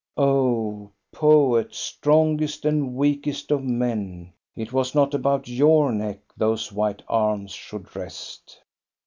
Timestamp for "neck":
5.91-6.17